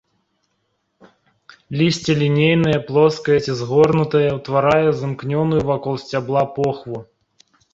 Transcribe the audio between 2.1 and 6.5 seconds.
лінейнае, плоскае ці згорнутае, утварае замкнёную вакол сцябла